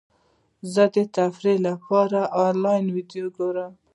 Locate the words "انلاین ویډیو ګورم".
2.45-3.71